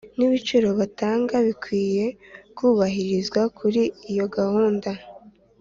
[0.15, 2.05] Ni ibiciro batanga bikwiye
[2.57, 3.81] kubahirizwa kuri
[4.11, 4.89] iyo gahunda